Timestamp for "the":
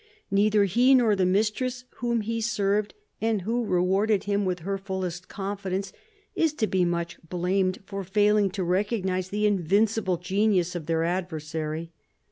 1.15-1.27, 9.29-9.45